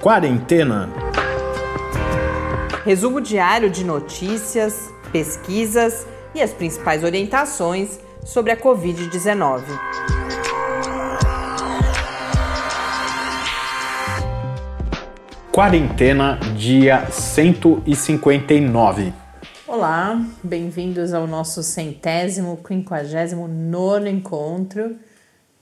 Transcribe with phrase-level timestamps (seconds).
[0.00, 0.88] Quarentena.
[2.86, 9.62] Resumo diário de notícias, pesquisas e as principais orientações sobre a Covid-19.
[15.52, 19.12] Quarentena, dia 159.
[19.66, 24.96] Olá, bem-vindos ao nosso centésimo, quinquagésimo nono encontro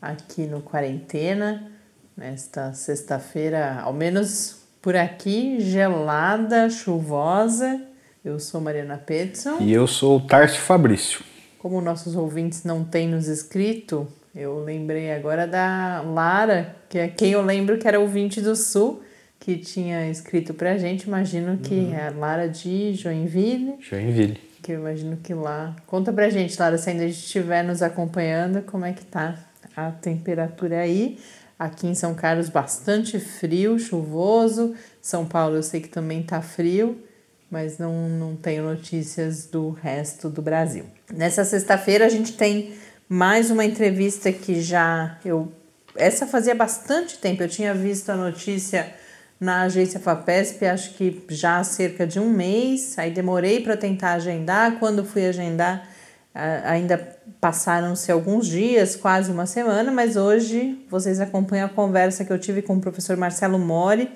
[0.01, 1.77] aqui no Quarentena,
[2.19, 7.81] nesta sexta-feira, ao menos por aqui, gelada, chuvosa.
[8.25, 9.59] Eu sou Mariana Peterson.
[9.61, 11.21] E eu sou o Tarso Fabrício.
[11.61, 17.31] Como nossos ouvintes não têm nos escrito, eu lembrei agora da Lara, que é quem
[17.31, 19.01] eu lembro que era ouvinte do Sul
[19.39, 21.95] que tinha escrito pra gente, imagino que uhum.
[21.95, 23.77] é a Lara de Joinville.
[23.81, 24.41] Joinville.
[24.61, 25.77] Que eu imagino que lá.
[25.87, 29.37] Conta pra gente, Lara, se ainda estiver nos acompanhando, como é que tá
[29.77, 31.19] a temperatura aí.
[31.59, 34.75] Aqui em São Carlos, bastante frio, chuvoso.
[35.03, 37.03] São Paulo eu sei que também tá frio,
[37.51, 40.85] mas não, não tenho notícias do resto do Brasil.
[41.13, 42.75] Nessa sexta-feira a gente tem
[43.09, 45.51] mais uma entrevista que já eu.
[45.97, 48.95] Essa fazia bastante tempo, eu tinha visto a notícia
[49.41, 52.99] na agência FAPESP, acho que já há cerca de um mês.
[52.99, 54.79] Aí demorei para tentar agendar.
[54.79, 55.89] Quando fui agendar,
[56.35, 62.39] ainda passaram-se alguns dias, quase uma semana, mas hoje vocês acompanham a conversa que eu
[62.39, 64.11] tive com o professor Marcelo Mori,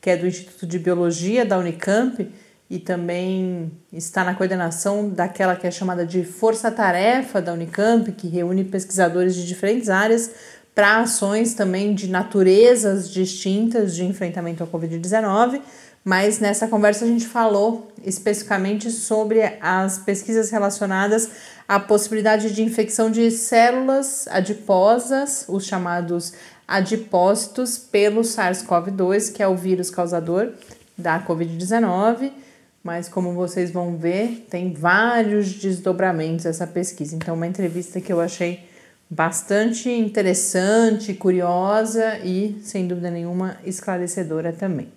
[0.00, 2.30] que é do Instituto de Biologia da Unicamp
[2.70, 8.28] e também está na coordenação daquela que é chamada de Força Tarefa da Unicamp, que
[8.28, 10.30] reúne pesquisadores de diferentes áreas
[10.74, 15.60] para ações também de naturezas distintas de enfrentamento ao Covid-19,
[16.08, 21.28] mas nessa conversa a gente falou especificamente sobre as pesquisas relacionadas
[21.68, 26.32] à possibilidade de infecção de células adiposas, os chamados
[26.66, 30.54] adipócitos, pelo SARS-CoV-2, que é o vírus causador
[30.96, 32.32] da Covid-19.
[32.82, 37.16] Mas como vocês vão ver, tem vários desdobramentos essa pesquisa.
[37.16, 38.66] Então, uma entrevista que eu achei
[39.10, 44.96] bastante interessante, curiosa e, sem dúvida nenhuma, esclarecedora também.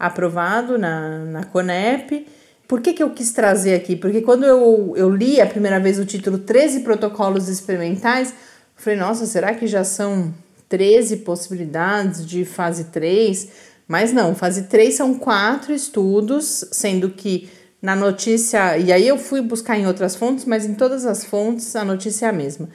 [0.00, 2.26] aprovado na, na CONEP.
[2.66, 3.94] Por que, que eu quis trazer aqui?
[3.94, 8.32] Porque quando eu, eu li a primeira vez o título 13 protocolos experimentais,
[8.74, 10.32] falei, nossa, será que já são
[10.70, 13.48] 13 possibilidades de fase 3?
[13.86, 17.50] Mas não, fase 3 são quatro estudos, sendo que
[17.82, 21.74] na notícia, e aí eu fui buscar em outras fontes, mas em todas as fontes
[21.74, 22.68] a notícia é a mesma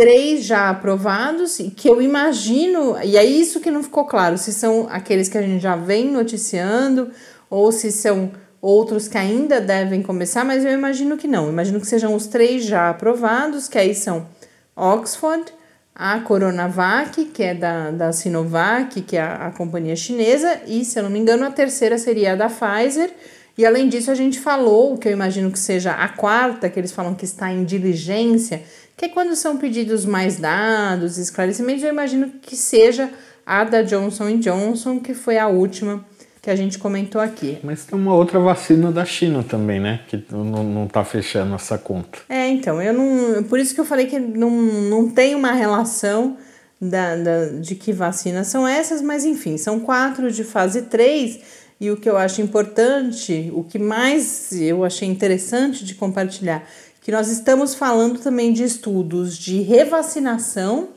[0.00, 4.50] três já aprovados e que eu imagino, e é isso que não ficou claro, se
[4.50, 7.10] são aqueles que a gente já vem noticiando
[7.50, 11.50] ou se são outros que ainda devem começar, mas eu imagino que não.
[11.50, 14.26] Imagino que sejam os três já aprovados, que aí são
[14.74, 15.52] Oxford,
[15.94, 20.98] a Coronavac, que é da, da Sinovac, que é a, a companhia chinesa, e se
[20.98, 23.10] eu não me engano, a terceira seria a da Pfizer.
[23.58, 26.92] E além disso, a gente falou, que eu imagino que seja a quarta, que eles
[26.92, 28.62] falam que está em diligência,
[29.00, 33.08] que é quando são pedidos mais dados, esclarecimentos, eu imagino que seja
[33.46, 36.04] a da Johnson Johnson, que foi a última
[36.42, 37.58] que a gente comentou aqui.
[37.62, 40.00] Mas tem uma outra vacina da China também, né?
[40.06, 42.18] Que não, não tá fechando essa conta.
[42.28, 43.42] É, então, eu não.
[43.44, 46.36] Por isso que eu falei que não, não tem uma relação
[46.78, 51.40] da, da, de que vacinas são essas, mas enfim, são quatro de fase 3.
[51.80, 56.62] E o que eu acho importante, o que mais eu achei interessante de compartilhar
[57.00, 60.88] que nós estamos falando também de estudos de revacinação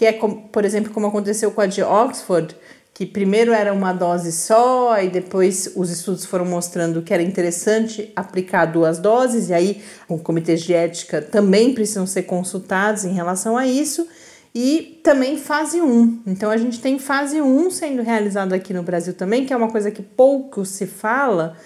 [0.00, 2.56] que é, por exemplo, como aconteceu com a de Oxford,
[2.94, 8.10] que primeiro era uma dose só, e depois os estudos foram mostrando que era interessante
[8.16, 13.58] aplicar duas doses, e aí os comitês de ética também precisam ser consultados em relação
[13.58, 14.08] a isso,
[14.54, 16.22] e também fase 1.
[16.28, 19.70] Então a gente tem fase 1 sendo realizada aqui no Brasil também, que é uma
[19.70, 21.58] coisa que pouco se fala,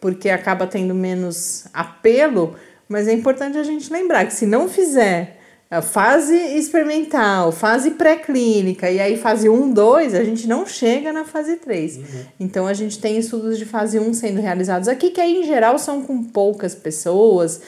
[0.00, 2.56] porque acaba tendo menos apelo,
[2.92, 5.38] mas é importante a gente lembrar que se não fizer
[5.70, 11.24] a fase experimental, fase pré-clínica e aí fase 1, 2, a gente não chega na
[11.24, 11.96] fase 3.
[11.96, 12.04] Uhum.
[12.38, 15.78] Então a gente tem estudos de fase 1 sendo realizados aqui, que aí em geral
[15.78, 17.62] são com poucas pessoas,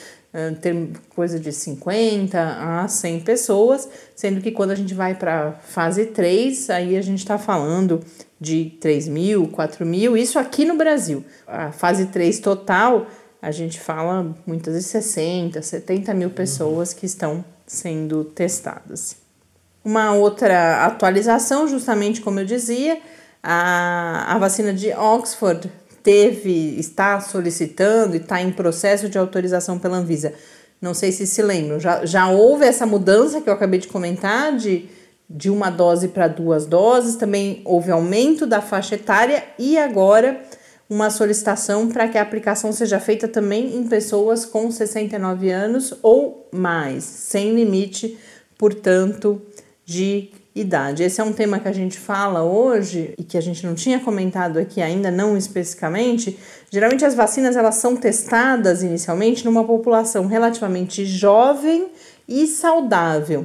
[0.60, 6.06] tem coisa de 50 a 100 pessoas, sendo que quando a gente vai para fase
[6.06, 8.00] 3, aí a gente está falando
[8.38, 11.24] de 3 mil, 4 mil, isso aqui no Brasil.
[11.46, 13.06] A fase 3 total,
[13.44, 19.16] a gente fala muitas vezes 60, 70 mil pessoas que estão sendo testadas.
[19.84, 22.98] Uma outra atualização, justamente como eu dizia,
[23.42, 25.70] a, a vacina de Oxford
[26.02, 30.32] teve, está solicitando e está em processo de autorização pela Anvisa.
[30.80, 34.56] Não sei se se lembram, já, já houve essa mudança que eu acabei de comentar
[34.56, 34.88] de,
[35.28, 40.40] de uma dose para duas doses, também houve aumento da faixa etária e agora
[40.88, 46.48] uma solicitação para que a aplicação seja feita também em pessoas com 69 anos ou
[46.52, 48.18] mais, sem limite,
[48.58, 49.40] portanto,
[49.84, 51.02] de idade.
[51.02, 53.98] Esse é um tema que a gente fala hoje e que a gente não tinha
[53.98, 56.38] comentado aqui ainda, não especificamente.
[56.70, 61.88] Geralmente as vacinas elas são testadas inicialmente numa população relativamente jovem
[62.28, 63.44] e saudável.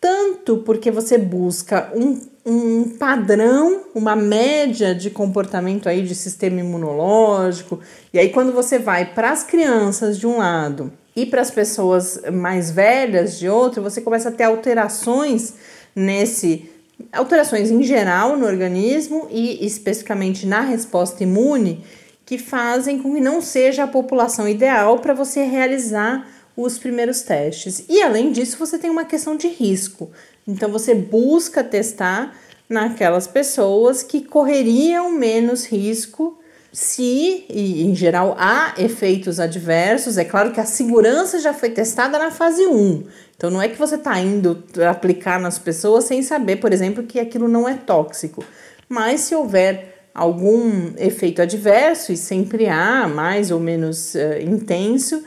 [0.00, 7.80] Tanto porque você busca um um padrão, uma média de comportamento aí de sistema imunológico.
[8.12, 12.20] E aí quando você vai para as crianças de um lado e para as pessoas
[12.32, 15.54] mais velhas de outro, você começa a ter alterações
[15.94, 16.70] nesse
[17.12, 21.84] alterações em geral no organismo e especificamente na resposta imune
[22.24, 26.26] que fazem com que não seja a população ideal para você realizar
[26.56, 27.84] os primeiros testes.
[27.88, 30.10] E além disso, você tem uma questão de risco.
[30.46, 32.36] Então você busca testar
[32.68, 36.38] naquelas pessoas que correriam menos risco
[36.74, 42.18] se, e em geral há efeitos adversos, é claro que a segurança já foi testada
[42.18, 43.04] na fase 1.
[43.36, 47.20] Então não é que você está indo aplicar nas pessoas sem saber, por exemplo, que
[47.20, 48.44] aquilo não é tóxico.
[48.88, 55.22] Mas se houver algum efeito adverso, e sempre há, mais ou menos uh, intenso,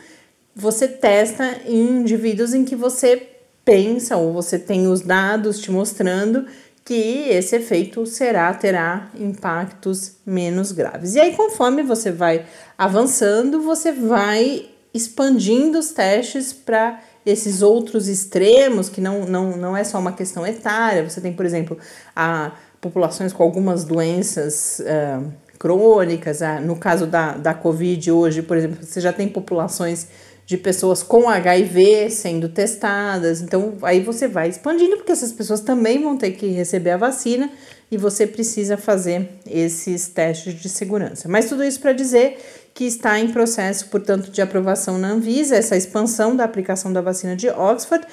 [0.53, 3.25] você testa em indivíduos em que você
[3.67, 6.45] pensa ou você tem os dados te mostrando
[6.85, 11.15] que esse efeito será terá impactos menos graves.
[11.15, 12.45] E aí conforme você vai
[12.77, 19.83] avançando, você vai expandindo os testes para esses outros extremos, que não, não, não é
[19.83, 21.77] só uma questão etária, você tem, por exemplo,
[22.15, 25.29] a populações com algumas doenças uh,
[25.59, 30.07] crônicas, uh, no caso da, da Covid hoje, por exemplo, você já tem populações
[30.47, 33.41] de pessoas com HIV sendo testadas.
[33.41, 37.51] Então, aí você vai expandindo, porque essas pessoas também vão ter que receber a vacina
[37.91, 41.27] e você precisa fazer esses testes de segurança.
[41.27, 42.39] Mas tudo isso para dizer
[42.73, 47.35] que está em processo, portanto, de aprovação na Anvisa, essa expansão da aplicação da vacina
[47.35, 48.07] de Oxford.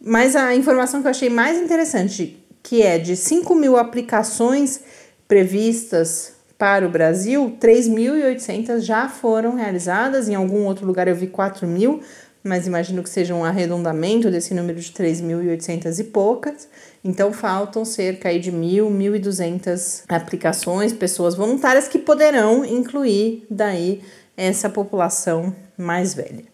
[0.00, 4.80] Mas a informação que eu achei mais interessante, que é de 5 mil aplicações
[5.26, 12.02] previstas para o Brasil, 3.800 já foram realizadas, em algum outro lugar eu vi 4.000,
[12.44, 16.68] mas imagino que seja um arredondamento desse número de 3.800 e poucas.
[17.02, 24.02] Então faltam cerca de 1.000, 1.200 aplicações, pessoas voluntárias que poderão incluir daí
[24.36, 26.44] essa população mais velha.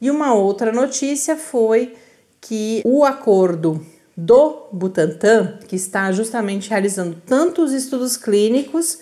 [0.00, 1.94] E uma outra notícia foi
[2.40, 3.84] que o acordo
[4.16, 8.98] do Butantan, que está justamente realizando tanto os estudos clínicos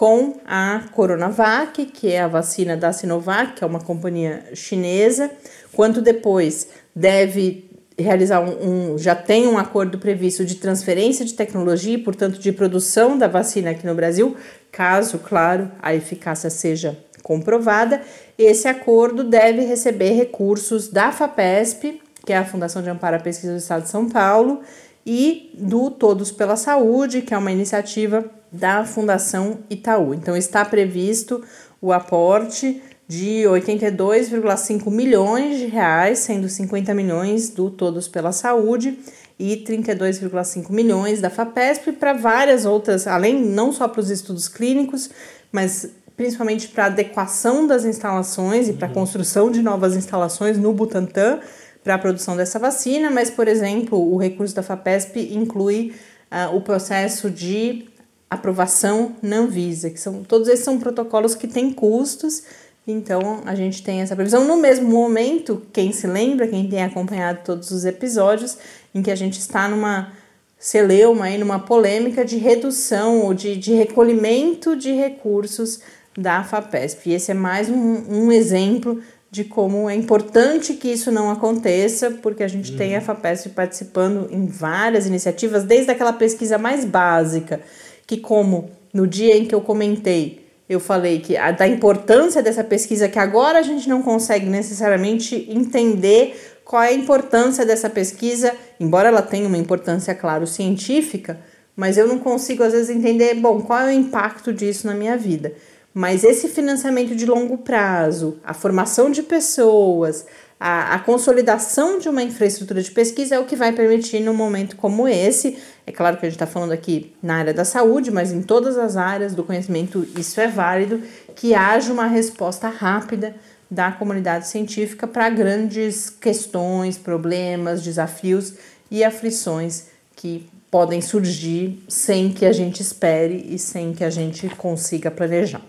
[0.00, 5.30] com a Coronavac, que é a vacina da Sinovac, que é uma companhia chinesa,
[5.74, 11.96] quanto depois deve realizar um, um, já tem um acordo previsto de transferência de tecnologia
[11.96, 14.34] e, portanto, de produção da vacina aqui no Brasil,
[14.72, 18.00] caso, claro, a eficácia seja comprovada.
[18.38, 23.52] Esse acordo deve receber recursos da FAPESP, que é a Fundação de Amparo à Pesquisa
[23.52, 24.62] do Estado de São Paulo,
[25.04, 30.14] e do Todos pela Saúde, que é uma iniciativa da Fundação Itaú.
[30.14, 31.42] Então está previsto
[31.80, 38.98] o aporte de 82,5 milhões de reais, sendo 50 milhões do Todos pela Saúde
[39.38, 45.10] e 32,5 milhões da FAPESP para várias outras, além não só para os estudos clínicos,
[45.50, 48.94] mas principalmente para adequação das instalações e para uhum.
[48.94, 51.40] construção de novas instalações no Butantan,
[51.82, 55.94] para a produção dessa vacina, mas, por exemplo, o recurso da FAPESP inclui
[56.30, 57.88] uh, o processo de
[58.28, 62.44] aprovação na Anvisa, que são todos esses são protocolos que têm custos,
[62.86, 64.46] então a gente tem essa previsão.
[64.46, 68.56] No mesmo momento, quem se lembra, quem tem acompanhado todos os episódios,
[68.94, 70.12] em que a gente está numa
[70.58, 75.80] celeuma aí, numa polêmica de redução ou de, de recolhimento de recursos
[76.16, 77.10] da FAPESP.
[77.10, 82.10] E esse é mais um, um exemplo de como é importante que isso não aconteça,
[82.10, 82.78] porque a gente uhum.
[82.78, 83.00] tem a.
[83.00, 87.60] FAPESP participando em várias iniciativas, desde aquela pesquisa mais básica,
[88.06, 92.64] que como no dia em que eu comentei, eu falei que a, da importância dessa
[92.64, 98.54] pesquisa, que agora a gente não consegue necessariamente entender qual é a importância dessa pesquisa,
[98.78, 101.40] embora ela tenha uma importância, claro, científica,
[101.74, 105.16] mas eu não consigo às vezes entender, bom, qual é o impacto disso na minha
[105.16, 105.52] vida.
[105.92, 110.24] Mas esse financiamento de longo prazo, a formação de pessoas,
[110.58, 114.76] a, a, consolidação de uma infraestrutura de pesquisa é o que vai permitir, num momento
[114.76, 118.30] como esse, é claro que a gente está falando aqui na área da saúde, mas
[118.30, 121.02] em todas as áreas do conhecimento isso é válido,
[121.34, 123.34] que haja uma resposta rápida
[123.68, 128.54] da comunidade científica para grandes questões, problemas, desafios
[128.90, 134.48] e aflições que podem surgir sem que a gente espere e sem que a gente
[134.50, 135.62] consiga planejar.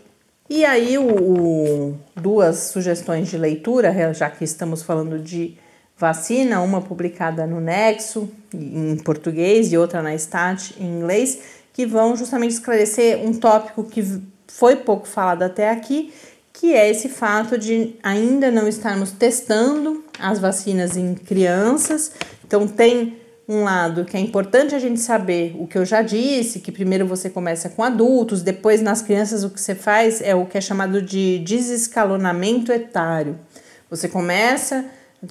[0.54, 5.58] E aí, o, o, duas sugestões de leitura, já que estamos falando de
[5.98, 11.40] vacina, uma publicada no Nexo, em português, e outra na Stat, em inglês,
[11.72, 14.04] que vão justamente esclarecer um tópico que
[14.46, 16.14] foi pouco falado até aqui,
[16.52, 22.12] que é esse fato de ainda não estarmos testando as vacinas em crianças.
[22.46, 26.60] Então, tem um lado que é importante a gente saber o que eu já disse,
[26.60, 30.46] que primeiro você começa com adultos, depois nas crianças o que você faz é o
[30.46, 33.38] que é chamado de desescalonamento etário.
[33.90, 34.86] Você começa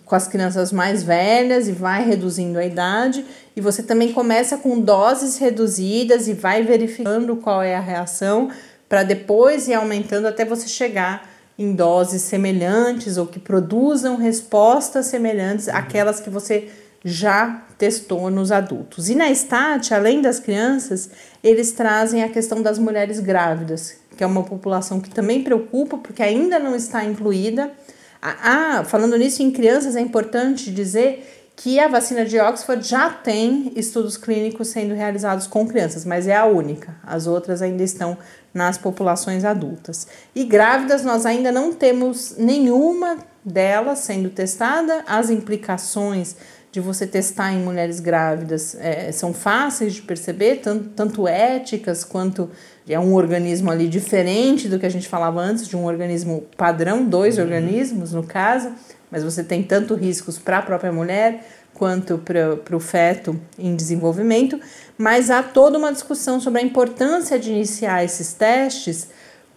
[0.04, 3.24] com as crianças mais velhas e vai reduzindo a idade,
[3.56, 8.50] e você também começa com doses reduzidas e vai verificando qual é a reação
[8.88, 15.68] para depois ir aumentando até você chegar em doses semelhantes ou que produzam respostas semelhantes
[15.68, 16.68] àquelas que você
[17.04, 19.08] já testou nos adultos.
[19.08, 21.10] E na STAT, além das crianças,
[21.42, 26.22] eles trazem a questão das mulheres grávidas, que é uma população que também preocupa porque
[26.22, 27.70] ainda não está incluída.
[28.20, 33.72] Ah, falando nisso em crianças, é importante dizer que a vacina de Oxford já tem
[33.76, 36.96] estudos clínicos sendo realizados com crianças, mas é a única.
[37.02, 38.16] As outras ainda estão
[38.52, 40.06] nas populações adultas.
[40.34, 45.04] E grávidas, nós ainda não temos nenhuma delas sendo testada.
[45.06, 46.34] As implicações
[46.72, 52.48] de você testar em mulheres grávidas é, são fáceis de perceber, tanto, tanto éticas quanto
[52.88, 57.04] é um organismo ali diferente do que a gente falava antes, de um organismo padrão,
[57.04, 57.44] dois uhum.
[57.44, 58.72] organismos no caso,
[59.10, 64.60] mas você tem tanto riscos para a própria mulher quanto para o feto em desenvolvimento,
[64.98, 69.08] mas há toda uma discussão sobre a importância de iniciar esses testes,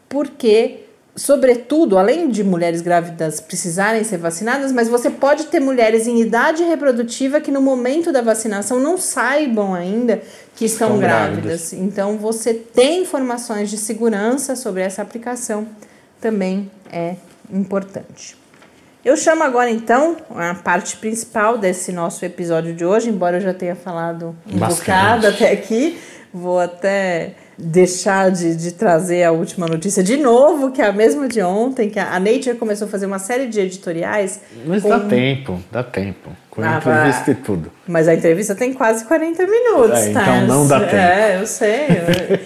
[0.07, 6.19] porque sobretudo, além de mulheres grávidas precisarem ser vacinadas, mas você pode ter mulheres em
[6.21, 10.21] idade reprodutiva que no momento da vacinação não saibam ainda
[10.55, 11.43] que estão, estão grávidas.
[11.43, 11.73] grávidas.
[11.73, 15.67] Então, você tem informações de segurança sobre essa aplicação
[16.19, 17.15] também é
[17.51, 18.37] importante.
[19.03, 23.53] Eu chamo agora então a parte principal desse nosso episódio de hoje, embora eu já
[23.53, 24.79] tenha falado um Bastante.
[24.79, 25.99] bocado até aqui,
[26.33, 31.27] vou até deixar de, de trazer a última notícia de novo, que é a mesma
[31.27, 34.41] de ontem, que a Nature começou a fazer uma série de editoriais.
[34.65, 34.89] Mas com...
[34.89, 36.31] dá tempo, dá tempo.
[36.49, 37.71] Com ah, entrevista e tudo.
[37.87, 40.21] Mas a entrevista tem quase 40 minutos, é, tá?
[40.21, 40.95] Então não dá tempo.
[40.95, 41.87] É, eu sei.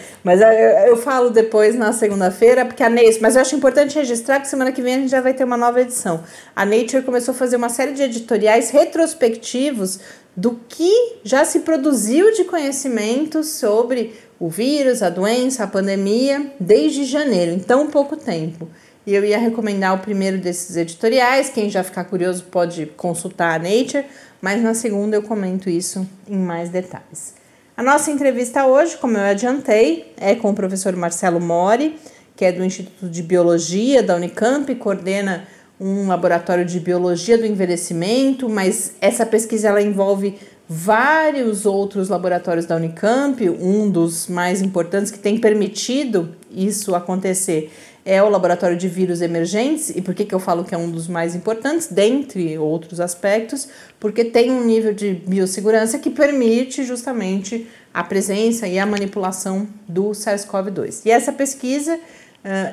[0.24, 3.20] mas eu, eu, falo depois na segunda-feira, porque a Nature.
[3.22, 5.58] Mas eu acho importante registrar que semana que vem a gente já vai ter uma
[5.58, 6.24] nova edição.
[6.56, 10.00] A Nature começou a fazer uma série de editoriais retrospectivos
[10.36, 17.06] do que já se produziu de conhecimento sobre o vírus, a doença, a pandemia, desde
[17.06, 18.68] janeiro, em tão pouco tempo.
[19.06, 23.64] E eu ia recomendar o primeiro desses editoriais, quem já ficar curioso pode consultar a
[23.64, 24.06] Nature,
[24.42, 27.37] mas na segunda eu comento isso em mais detalhes.
[27.78, 31.96] A nossa entrevista hoje, como eu adiantei, é com o professor Marcelo Mori,
[32.36, 35.48] que é do Instituto de Biologia da Unicamp, coordena
[35.80, 42.76] um laboratório de biologia do envelhecimento, mas essa pesquisa ela envolve vários outros laboratórios da
[42.76, 47.72] Unicamp, um dos mais importantes que tem permitido isso acontecer
[48.08, 49.90] é o laboratório de vírus emergentes.
[49.90, 51.88] E por que, que eu falo que é um dos mais importantes?
[51.92, 53.68] Dentre outros aspectos,
[54.00, 60.12] porque tem um nível de biossegurança que permite justamente a presença e a manipulação do
[60.12, 61.02] SARS-CoV-2.
[61.04, 62.00] E essa pesquisa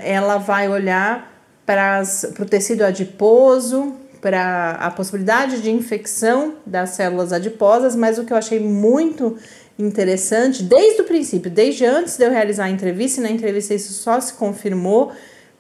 [0.05, 1.33] ela vai olhar
[1.67, 2.03] para
[2.38, 8.37] o tecido adiposo, para a possibilidade de infecção das células adiposas, mas o que eu
[8.37, 9.37] achei muito
[9.78, 13.93] interessante, desde o princípio, desde antes de eu realizar a entrevista, e na entrevista isso
[13.93, 15.12] só se confirmou,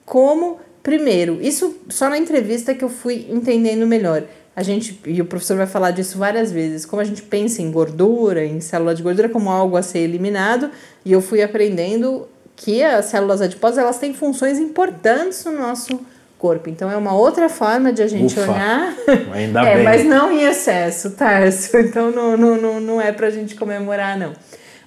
[0.04, 4.24] como, primeiro, isso só na entrevista que eu fui entendendo melhor.
[4.56, 7.72] A gente, e o professor vai falar disso várias vezes, como a gente pensa em
[7.72, 10.70] gordura, em célula de gordura como algo a ser eliminado,
[11.04, 15.98] e eu fui aprendendo que as células adiposas elas têm funções importantes no nosso
[16.44, 16.68] corpo.
[16.68, 18.94] Então é uma outra forma de a gente Ufa, olhar.
[19.32, 19.84] Ainda é, bem.
[19.84, 21.74] mas não em excesso, Tarso.
[21.78, 24.34] Então não, não, não, não é pra gente comemorar, não.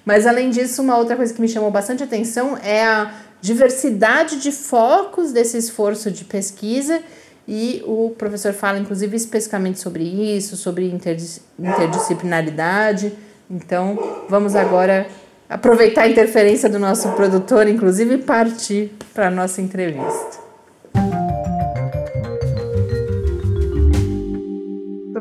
[0.04, 3.10] Mas além disso, uma outra coisa que me chamou bastante atenção é a
[3.40, 7.02] diversidade de focos desse esforço de pesquisa.
[7.48, 13.12] E o professor fala, inclusive, especificamente sobre isso, sobre interdis interdisciplinaridade.
[13.50, 15.08] Então, vamos agora
[15.50, 20.47] aproveitar a interferência do nosso produtor, inclusive, e partir para a nossa entrevista.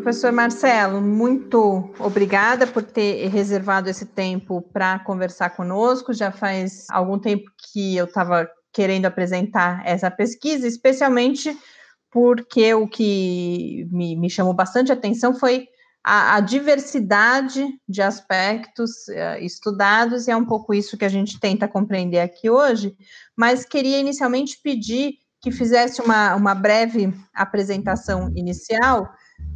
[0.07, 6.13] Professor Marcelo, muito obrigada por ter reservado esse tempo para conversar conosco.
[6.13, 11.53] Já faz algum tempo que eu estava querendo apresentar essa pesquisa, especialmente
[12.09, 15.67] porque o que me, me chamou bastante atenção foi
[16.01, 21.37] a, a, diversidade de aspectos uh, estudados, e é um pouco isso que a gente
[21.37, 22.95] tenta compreender aqui hoje,
[23.35, 29.05] mas queria inicialmente pedir que fizesse uma, uma breve apresentação inicial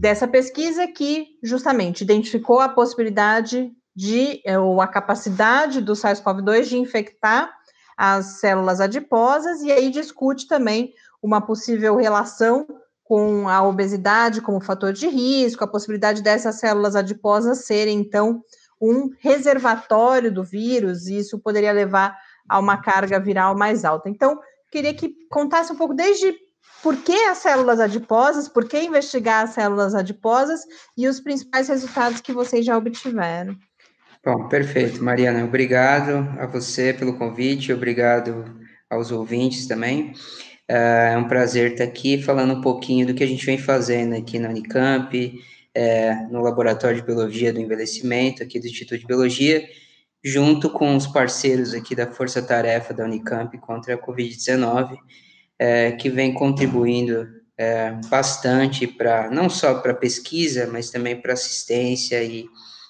[0.01, 6.77] dessa pesquisa que justamente identificou a possibilidade de, eh, ou a capacidade do SARS-CoV-2 de
[6.79, 7.53] infectar
[7.95, 10.91] as células adiposas, e aí discute também
[11.21, 12.65] uma possível relação
[13.03, 18.43] com a obesidade como fator de risco, a possibilidade dessas células adiposas serem, então,
[18.81, 22.17] um reservatório do vírus, e isso poderia levar
[22.49, 24.09] a uma carga viral mais alta.
[24.09, 24.39] Então,
[24.71, 26.35] queria que contasse um pouco desde
[26.81, 30.61] por que as células adiposas, por que investigar as células adiposas
[30.97, 33.55] e os principais resultados que vocês já obtiveram.
[34.23, 35.43] Bom, perfeito, Mariana.
[35.43, 38.45] Obrigado a você pelo convite, obrigado
[38.89, 40.13] aos ouvintes também.
[40.67, 44.39] É um prazer estar aqui falando um pouquinho do que a gente vem fazendo aqui
[44.39, 45.33] na Unicamp,
[45.73, 49.67] é, no Laboratório de Biologia do Envelhecimento, aqui do Instituto de Biologia,
[50.23, 54.97] junto com os parceiros aqui da Força Tarefa da Unicamp contra a Covid-19
[55.61, 62.23] é, que vem contribuindo é, bastante para não só para pesquisa, mas também para assistência
[62.23, 62.47] e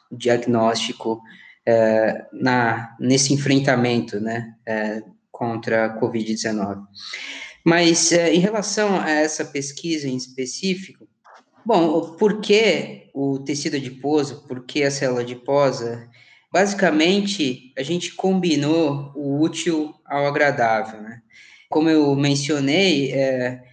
[0.10, 1.22] diagnóstico
[1.66, 6.82] é, na nesse enfrentamento, né, é, contra a COVID-19.
[7.66, 11.06] Mas é, em relação a essa pesquisa em específico,
[11.66, 16.10] bom, por que o tecido adiposo, por que a célula adiposa?
[16.50, 21.22] Basicamente, a gente combinou o útil ao agradável, né?
[21.72, 23.64] Como eu mencionei, é,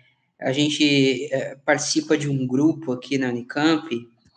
[0.41, 3.89] a gente é, participa de um grupo aqui na Unicamp,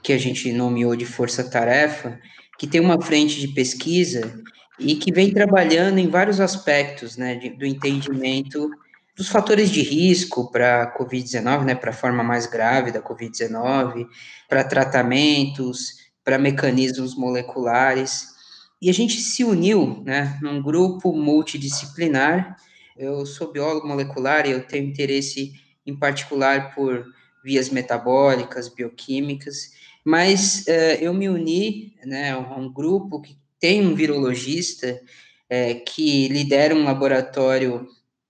[0.01, 2.19] que a gente nomeou de Força Tarefa,
[2.57, 4.33] que tem uma frente de pesquisa
[4.79, 8.67] e que vem trabalhando em vários aspectos né, de, do entendimento
[9.15, 14.07] dos fatores de risco para a Covid-19, né, para a forma mais grave da Covid-19,
[14.49, 18.25] para tratamentos, para mecanismos moleculares.
[18.81, 22.57] E a gente se uniu né, num grupo multidisciplinar
[23.01, 25.53] eu sou biólogo molecular e eu tenho interesse
[25.85, 27.05] em particular por
[27.43, 29.71] vias metabólicas, bioquímicas,
[30.05, 34.99] mas uh, eu me uni né, a um grupo que tem um virologista
[35.51, 37.87] uh, que lidera um laboratório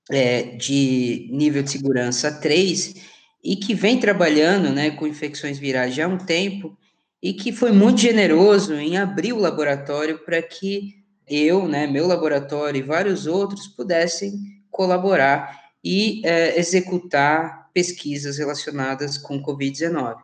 [0.09, 2.95] uh, de nível de segurança 3
[3.43, 6.77] e que vem trabalhando né, com infecções virais já há um tempo
[7.21, 10.95] e que foi muito generoso em abrir o laboratório para que
[11.27, 19.41] eu, né, meu laboratório e vários outros pudessem colaborar e é, executar pesquisas relacionadas com
[19.41, 20.17] Covid-19.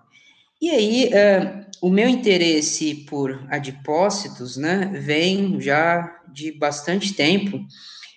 [0.60, 7.64] E aí, é, o meu interesse por adipócitos, né, vem já de bastante tempo.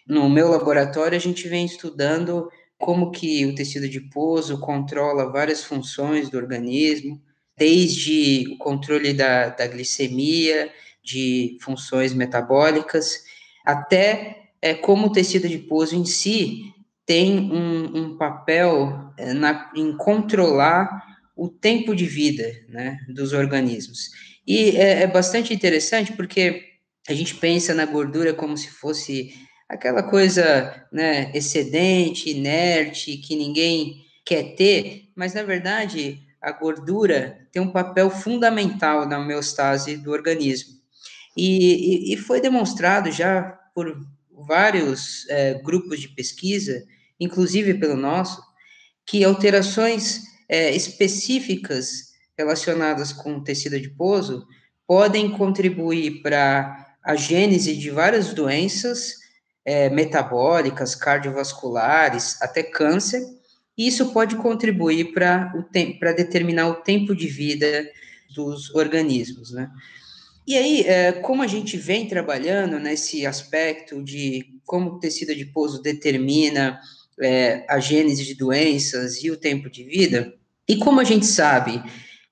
[0.07, 6.31] No meu laboratório, a gente vem estudando como que o tecido adiposo controla várias funções
[6.31, 7.21] do organismo,
[7.57, 10.73] desde o controle da, da glicemia,
[11.05, 13.23] de funções metabólicas,
[13.64, 16.64] até é, como o tecido adiposo em si
[17.07, 21.05] tem um, um papel é, na, em controlar
[21.37, 24.11] o tempo de vida né, dos organismos.
[24.46, 26.62] E é, é bastante interessante porque
[27.09, 29.33] a gente pensa na gordura como se fosse
[29.68, 37.61] aquela coisa né, excedente, inerte, que ninguém quer ter, mas na verdade a gordura tem
[37.61, 40.75] um papel fundamental na homeostase do organismo.
[41.37, 43.42] E, e, e foi demonstrado já
[43.75, 43.96] por
[44.44, 46.85] vários é, grupos de pesquisa,
[47.18, 48.42] inclusive pelo nosso,
[49.07, 54.46] que alterações é, específicas relacionadas com tecido adiposo
[54.87, 59.14] podem contribuir para a gênese de várias doenças
[59.64, 63.22] é, metabólicas, cardiovasculares, até câncer,
[63.76, 67.88] e isso pode contribuir para determinar o tempo de vida
[68.35, 69.70] dos organismos, né?
[70.50, 75.80] E aí, é, como a gente vem trabalhando nesse aspecto de como o tecido adiposo
[75.80, 76.80] determina
[77.22, 80.34] é, a gênese de doenças e o tempo de vida,
[80.68, 81.80] e como a gente sabe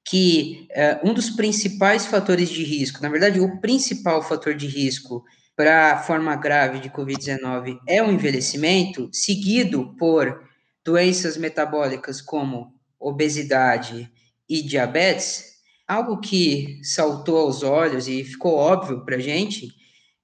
[0.05, 5.23] que é, um dos principais fatores de risco, na verdade, o principal fator de risco
[5.55, 10.43] para a forma grave de Covid-19 é o envelhecimento, seguido por
[10.85, 14.11] doenças metabólicas como obesidade
[14.49, 15.58] e diabetes,
[15.89, 19.75] algo que saltou aos olhos e ficou óbvio para a gente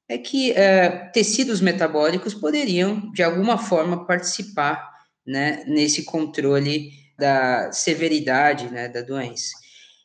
[0.06, 4.92] é que é, tecidos metabólicos poderiam, de alguma forma, participar
[5.26, 9.54] né, nesse controle da severidade né, da doença.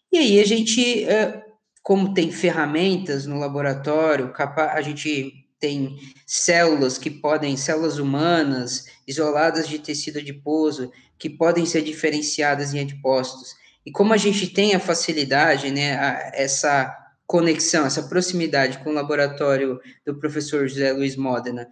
[0.10, 1.44] E aí a gente, é,
[1.84, 9.78] como tem ferramentas no laboratório, a gente tem células que podem, células humanas, isoladas de
[9.78, 13.59] tecido adiposo, que podem ser diferenciadas em adipócitos.
[13.86, 18.94] E como a gente tem a facilidade, né, a, essa conexão, essa proximidade com o
[18.94, 21.68] laboratório do professor José Luiz Modena,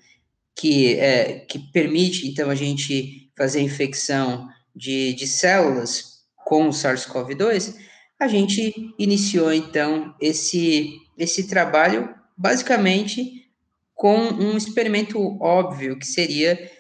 [0.56, 7.76] que, é, que permite, então, a gente fazer infecção de, de células com o SARS-CoV-2,
[8.20, 13.46] a gente iniciou, então, esse, esse trabalho, basicamente,
[13.94, 16.72] com um experimento óbvio, que seria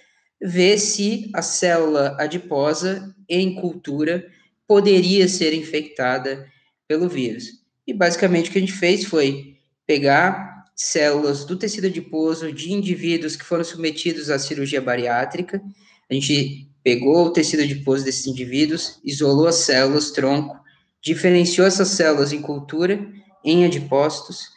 [0.42, 4.26] ver se a célula adiposa em cultura
[4.68, 6.48] poderia ser infectada
[6.88, 7.46] pelo vírus.
[7.86, 13.36] E basicamente o que a gente fez foi pegar células do tecido adiposo de indivíduos
[13.36, 15.62] que foram submetidos à cirurgia bariátrica.
[16.10, 20.60] A gente pegou o tecido adiposo desses indivíduos, isolou as células tronco,
[21.02, 23.06] diferenciou essas células em cultura,
[23.44, 24.50] em adipócitos,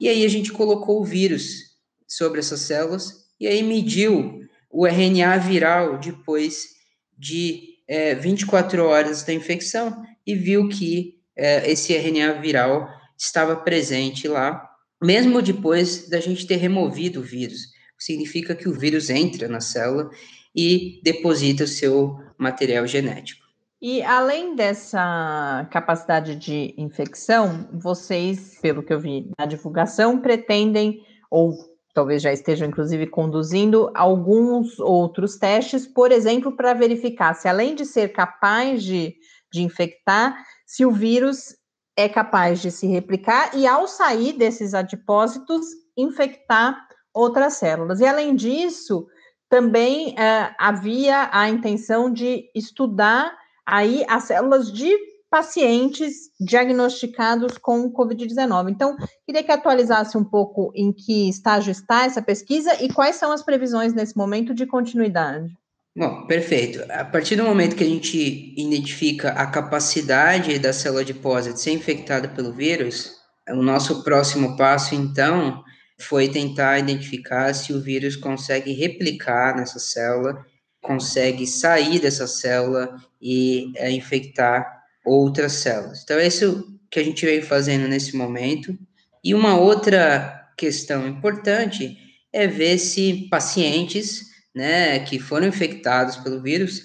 [0.00, 1.76] e aí a gente colocou o vírus
[2.06, 6.76] sobre essas células e aí mediu o RNA viral depois
[7.16, 14.28] de é, 24 horas da infecção e viu que é, esse RNA viral estava presente
[14.28, 14.68] lá,
[15.02, 17.60] mesmo depois da gente ter removido o vírus.
[17.98, 20.10] Significa que o vírus entra na célula
[20.54, 23.48] e deposita o seu material genético.
[23.80, 31.77] E além dessa capacidade de infecção, vocês, pelo que eu vi na divulgação, pretendem ou
[31.98, 37.84] talvez já estejam inclusive conduzindo alguns outros testes, por exemplo, para verificar se além de
[37.84, 39.16] ser capaz de,
[39.52, 41.56] de infectar, se o vírus
[41.96, 47.98] é capaz de se replicar e ao sair desses adipócitos infectar outras células.
[47.98, 49.08] E além disso,
[49.48, 54.96] também é, havia a intenção de estudar aí as células de
[55.30, 58.70] pacientes diagnosticados com Covid-19.
[58.70, 63.32] Então, queria que atualizasse um pouco em que estágio está essa pesquisa e quais são
[63.32, 65.52] as previsões nesse momento de continuidade.
[65.96, 66.84] Bom, perfeito.
[66.92, 71.72] A partir do momento que a gente identifica a capacidade da célula adiposa de ser
[71.72, 73.16] infectada pelo vírus,
[73.48, 75.64] o nosso próximo passo, então,
[76.00, 80.46] foi tentar identificar se o vírus consegue replicar nessa célula,
[80.80, 84.77] consegue sair dessa célula e é, infectar
[85.08, 86.02] outras células.
[86.02, 88.76] Então, é isso que a gente vem fazendo nesse momento.
[89.22, 91.96] E uma outra questão importante
[92.32, 96.82] é ver se pacientes né, que foram infectados pelo vírus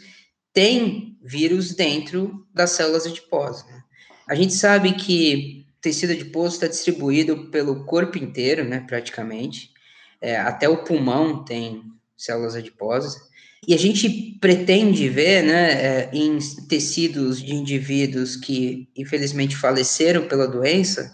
[0.54, 3.66] têm vírus dentro das células adiposas.
[3.66, 3.84] Né?
[4.28, 9.72] A gente sabe que o tecido adiposo está distribuído pelo corpo inteiro, né, praticamente.
[10.22, 11.84] É, até o pulmão tem
[12.16, 13.16] células adiposas.
[13.68, 20.48] E a gente pretende ver, né, é, em tecidos de indivíduos que infelizmente faleceram pela
[20.48, 21.12] doença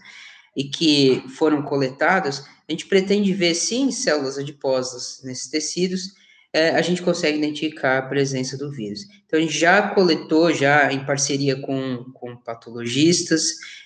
[0.55, 6.13] e que foram coletados, a gente pretende ver sim células adiposas nesses tecidos,
[6.51, 9.01] é, a gente consegue identificar a presença do vírus.
[9.25, 13.43] Então a gente já coletou, já em parceria com, com patologistas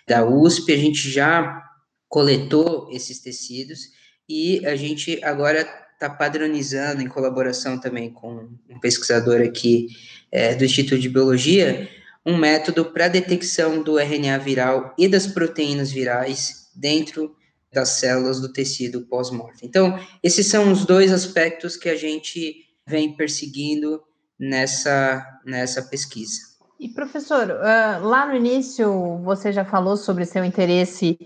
[0.08, 1.62] da USP, a gente já
[2.08, 3.90] coletou esses tecidos
[4.30, 5.68] e a gente agora
[6.04, 9.88] está padronizando, em colaboração também com um pesquisador aqui
[10.32, 11.90] é, do Instituto de Biologia,
[12.26, 17.36] um método para detecção do RNA viral e das proteínas virais dentro
[17.72, 19.66] das células do tecido pós-morte.
[19.66, 24.02] Então, esses são os dois aspectos que a gente vem perseguindo
[24.40, 26.54] nessa, nessa pesquisa.
[26.80, 31.18] E, professor, uh, lá no início você já falou sobre seu interesse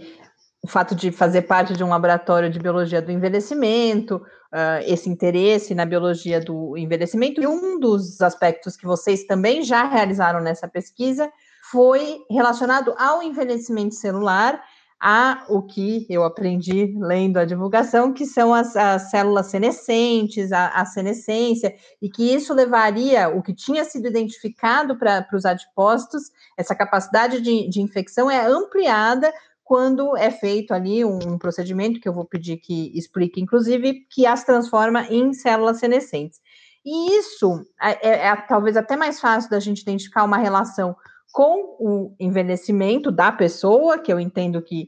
[0.64, 4.22] o fato de fazer parte de um laboratório de biologia do envelhecimento,
[4.54, 7.42] uh, esse interesse na biologia do envelhecimento.
[7.42, 11.32] E um dos aspectos que vocês também já realizaram nessa pesquisa
[11.72, 14.62] foi relacionado ao envelhecimento celular,
[15.00, 20.70] a o que eu aprendi lendo a divulgação, que são as, as células senescentes, a,
[20.70, 26.74] a, senescência, e que isso levaria, o que tinha sido identificado para os adipócitos, essa
[26.74, 29.32] capacidade de, de infecção é ampliada
[29.68, 34.46] quando é feito ali um, procedimento que eu vou pedir que explique, inclusive, que as
[34.46, 36.40] transforma em células senescentes.
[36.86, 40.96] E isso é, é, é talvez até mais fácil da gente identificar uma relação
[41.34, 44.88] com o envelhecimento da pessoa, que eu entendo que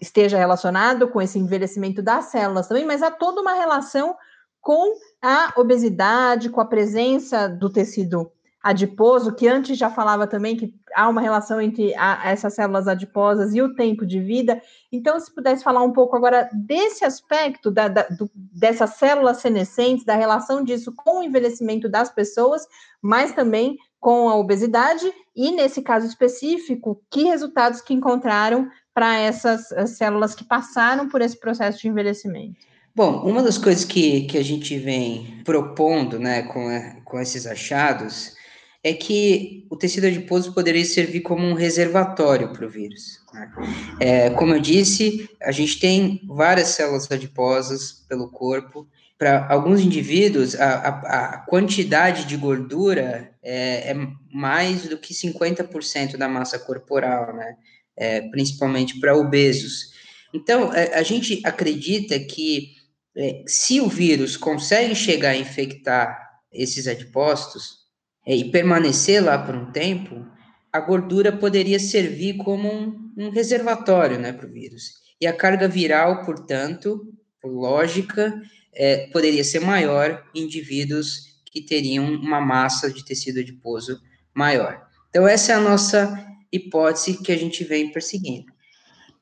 [0.00, 4.16] esteja relacionado com esse envelhecimento das células também, mas há toda uma relação
[4.58, 8.32] com a obesidade, com a presença do tecido
[8.64, 13.54] adiposo, que antes já falava também que há uma relação entre a, essas células adiposas
[13.54, 14.58] e o tempo de vida.
[14.90, 20.06] Então, se pudesse falar um pouco agora desse aspecto da, da, do, dessas células senescentes,
[20.06, 22.66] da relação disso com o envelhecimento das pessoas,
[23.02, 29.68] mas também com a obesidade, e nesse caso específico, que resultados que encontraram para essas
[29.90, 32.66] células que passaram por esse processo de envelhecimento?
[32.94, 36.68] Bom, uma das coisas que, que a gente vem propondo né, com,
[37.04, 38.42] com esses achados
[38.84, 43.18] é que o tecido adiposo poderia servir como um reservatório para o vírus.
[43.32, 43.50] Né?
[43.98, 48.86] É, como eu disse, a gente tem várias células adiposas pelo corpo.
[49.16, 53.94] Para alguns indivíduos, a, a, a, quantidade de gordura é, é
[54.30, 57.56] mais do que 50% da massa corporal, né?
[57.96, 59.92] É, principalmente para obesos.
[60.34, 62.72] Então, a, é, a, gente acredita que
[63.16, 66.18] é, se o vírus consegue chegar a infectar
[66.52, 67.83] esses adipócitos, é,
[68.26, 70.26] e permanecer lá por um tempo,
[70.72, 75.04] a gordura poderia servir como um, um reservatório né, para o vírus.
[75.20, 78.34] E a carga viral, portanto, por lógica,
[78.74, 84.00] é, poderia ser maior em indivíduos que teriam uma massa de tecido adiposo
[84.34, 84.82] maior.
[85.08, 88.52] Então, essa é a nossa hipótese que a gente vem perseguindo.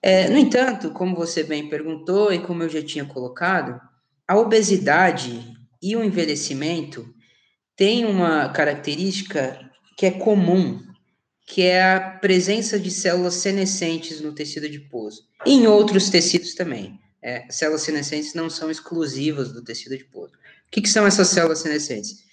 [0.00, 3.80] É, no entanto, como você bem perguntou e como eu já tinha colocado,
[4.26, 7.06] a obesidade e o envelhecimento
[7.76, 9.58] tem uma característica
[9.96, 10.80] que é comum,
[11.46, 15.22] que é a presença de células senescentes no tecido adiposo.
[15.44, 16.98] Em outros tecidos também.
[17.20, 20.32] É, células senescentes não são exclusivas do tecido adiposo.
[20.32, 22.24] O que, que são essas células senescentes?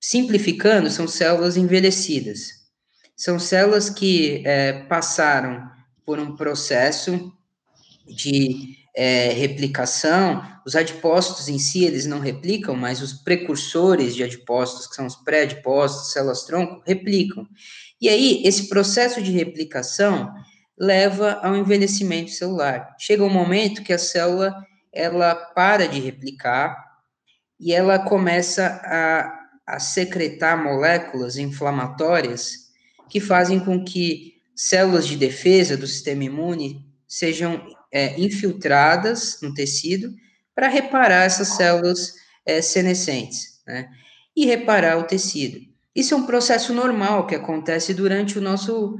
[0.00, 2.58] Simplificando, são células envelhecidas.
[3.16, 5.68] São células que é, passaram
[6.06, 7.32] por um processo
[8.06, 14.88] de é, replicação, os adipócitos em si, eles não replicam, mas os precursores de adipócitos,
[14.88, 17.46] que são os pré-adipócitos, células-tronco, replicam.
[18.00, 20.34] E aí, esse processo de replicação
[20.76, 22.96] leva ao envelhecimento celular.
[22.98, 24.52] Chega um momento que a célula,
[24.92, 26.76] ela para de replicar
[27.60, 32.68] e ela começa a, a secretar moléculas inflamatórias
[33.08, 40.14] que fazem com que células de defesa do sistema imune sejam é, infiltradas no tecido
[40.54, 43.88] para reparar essas células é, senescentes, né?
[44.34, 45.60] E reparar o tecido.
[45.94, 48.96] Isso é um processo normal que acontece durante o nosso,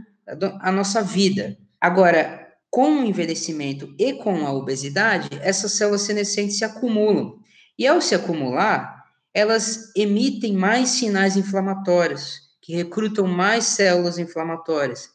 [0.61, 1.57] a nossa vida.
[1.81, 7.38] Agora, com o envelhecimento e com a obesidade, essas células senescentes se acumulam.
[7.79, 15.09] E ao se acumular, elas emitem mais sinais inflamatórios, que recrutam mais células inflamatórias,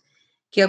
[0.49, 0.67] que, é,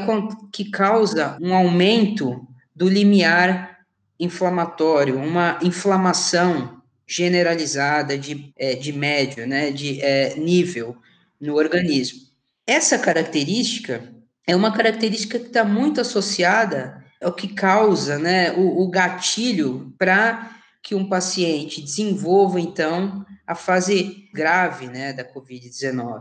[0.53, 3.81] que causa um aumento do limiar
[4.19, 10.97] inflamatório, uma inflamação generalizada de, é, de médio, né, de é, nível
[11.41, 12.21] no organismo.
[12.67, 14.13] Essa característica
[14.47, 20.51] é uma característica que está muito associada ao que causa né, o, o gatilho para
[20.83, 26.21] que um paciente desenvolva, então, a fase grave né, da Covid-19.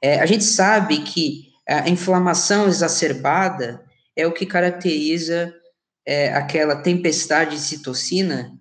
[0.00, 3.84] É, a gente sabe que a inflamação exacerbada
[4.16, 5.54] é o que caracteriza
[6.04, 8.52] é, aquela tempestade de citocina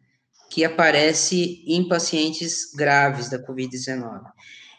[0.49, 4.21] que aparece em pacientes graves da Covid-19.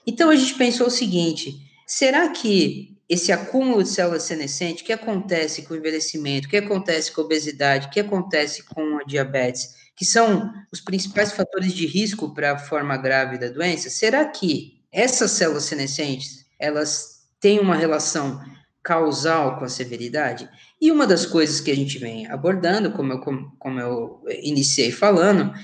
[0.07, 1.55] Então a gente pensou o seguinte:
[1.87, 7.21] será que esse acúmulo de células senescentes, que acontece com o envelhecimento, que acontece com
[7.21, 12.53] a obesidade, que acontece com a diabetes, que são os principais fatores de risco para
[12.53, 18.41] a forma grave da doença, será que essas células senescentes elas têm uma relação
[18.83, 20.49] causal com a severidade?
[20.83, 25.55] E uma das coisas que a gente vem abordando, como eu, como eu iniciei falando,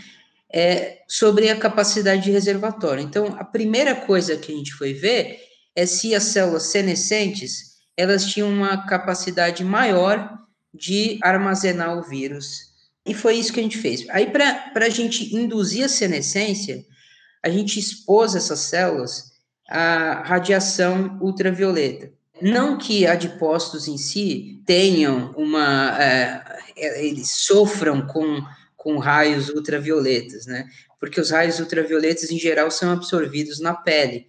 [0.48, 3.02] é sobre a capacidade de reservatório.
[3.02, 5.40] Então, a primeira coisa que a gente foi ver
[5.74, 10.38] é se as células senescentes elas tinham uma capacidade maior
[10.72, 12.68] de armazenar o vírus.
[13.04, 14.08] E foi isso que a gente fez.
[14.10, 16.86] Aí, para a gente induzir a senescência,
[17.44, 19.32] a gente expôs essas células
[19.68, 22.16] à radiação ultravioleta.
[22.40, 25.96] Não que adipócitos em si tenham uma.
[26.00, 28.40] É, eles sofram com,
[28.76, 30.68] com raios ultravioletas, né?
[31.00, 34.26] Porque os raios ultravioletas, em geral, são absorvidos na pele.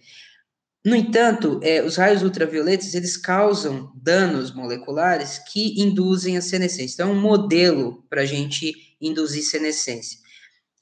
[0.84, 6.94] No entanto, é, os raios ultravioletas eles causam danos moleculares que induzem a senescência.
[6.94, 10.18] Então, é um modelo para a gente induzir senescência.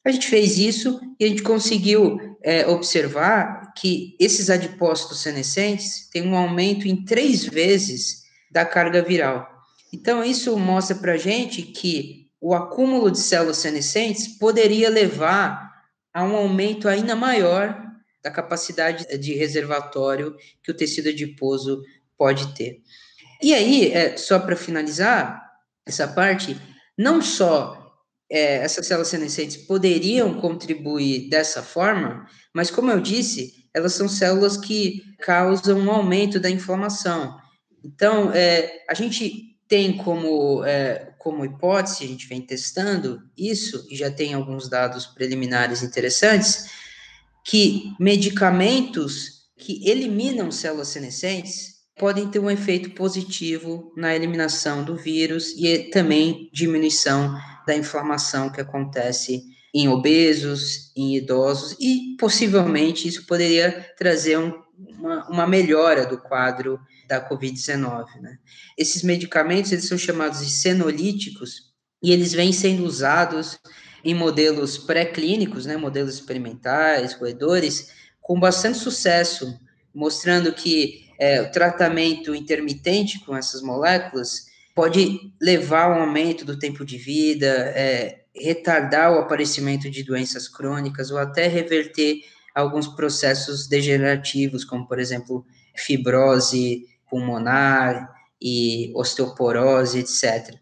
[0.08, 6.26] A gente fez isso e a gente conseguiu é, observar que esses adipócitos senescentes têm
[6.26, 9.46] um aumento em três vezes da carga viral.
[9.92, 15.70] Então, isso mostra para a gente que o acúmulo de células senescentes poderia levar
[16.14, 17.78] a um aumento ainda maior
[18.24, 21.82] da capacidade de reservatório que o tecido adiposo
[22.16, 22.80] pode ter.
[23.42, 25.38] E aí, é, só para finalizar
[25.84, 26.58] essa parte,
[26.96, 27.77] não só
[28.30, 34.56] é, essas células senescentes poderiam contribuir dessa forma, mas como eu disse, elas são células
[34.56, 37.38] que causam um aumento da inflamação.
[37.84, 43.96] Então, é, a gente tem como, é, como hipótese, a gente vem testando isso, e
[43.96, 46.66] já tem alguns dados preliminares interessantes,
[47.44, 55.54] que medicamentos que eliminam células senescentes podem ter um efeito positivo na eliminação do vírus
[55.56, 57.34] e também diminuição
[57.66, 59.42] da inflamação que acontece
[59.74, 64.54] em obesos, em idosos, e possivelmente isso poderia trazer um,
[64.98, 68.06] uma, uma, melhora do quadro da Covid-19.
[68.20, 68.38] Né?
[68.76, 71.68] Esses medicamentos eles são chamados de senolíticos
[72.02, 73.58] e eles vêm sendo usados
[74.04, 79.58] em modelos pré-clínicos, né, modelos experimentais, roedores, com bastante sucesso,
[79.92, 86.84] mostrando que é, o tratamento intermitente com essas moléculas pode levar ao aumento do tempo
[86.84, 92.20] de vida, é, retardar o aparecimento de doenças crônicas ou até reverter
[92.54, 95.44] alguns processos degenerativos, como, por exemplo,
[95.76, 98.08] fibrose pulmonar
[98.40, 100.54] e osteoporose, etc.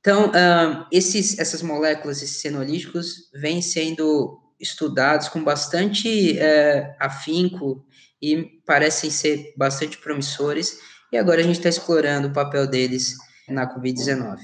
[0.00, 7.84] Então, uh, esses, essas moléculas, esses senolíticos, vêm sendo estudados com bastante uh, afinco
[8.20, 10.78] e parecem ser bastante promissores,
[11.12, 13.16] e agora a gente está explorando o papel deles
[13.48, 14.38] na Covid-19.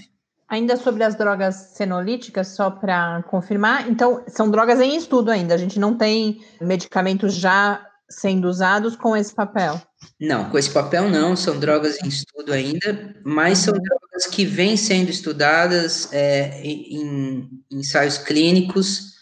[0.49, 5.59] Ainda sobre as drogas senolíticas, só para confirmar, então são drogas em estudo ainda, a
[5.59, 9.81] gente não tem medicamentos já sendo usados com esse papel?
[10.21, 14.77] Não, com esse papel não, são drogas em estudo ainda, mas são drogas que vêm
[14.77, 16.97] sendo estudadas é, em,
[17.71, 19.15] em ensaios clínicos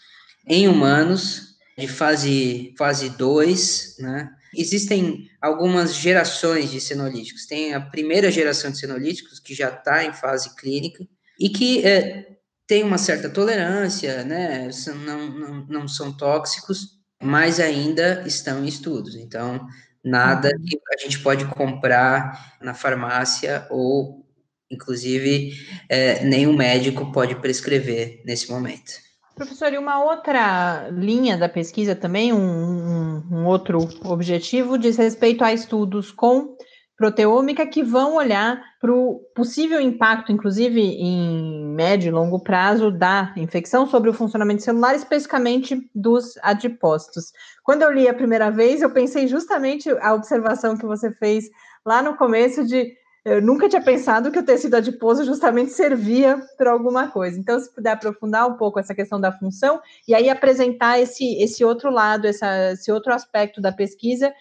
[0.45, 4.29] em humanos, de fase, fase 2, né?
[4.55, 7.45] Existem algumas gerações de senolíticos.
[7.45, 11.05] Tem a primeira geração de senolíticos, que já está em fase clínica,
[11.39, 12.37] e que é,
[12.67, 14.69] tem uma certa tolerância, né?
[15.05, 19.15] Não, não, não são tóxicos, mas ainda estão em estudos.
[19.15, 19.65] Então,
[20.03, 20.65] nada uhum.
[20.65, 24.25] que a gente pode comprar na farmácia ou,
[24.69, 25.53] inclusive,
[25.89, 28.93] é, nenhum médico pode prescrever nesse momento.
[29.35, 35.51] Professor, e uma outra linha da pesquisa também, um, um, outro objetivo, diz respeito a
[35.51, 36.55] estudos com
[36.95, 43.33] proteômica que vão olhar para o possível impacto, inclusive em médio e longo prazo, da
[43.35, 47.31] infecção sobre o funcionamento celular, especificamente dos adipócitos.
[47.63, 51.45] Quando eu li a primeira vez, eu pensei justamente a observação que você fez
[51.83, 52.93] lá no começo de
[53.25, 57.39] eu nunca tinha pensado que o tecido adiposo justamente servia para alguma coisa.
[57.39, 61.63] Então, se puder aprofundar um pouco essa questão da função e aí apresentar esse, esse
[61.63, 64.33] outro lado, essa, esse outro aspecto da pesquisa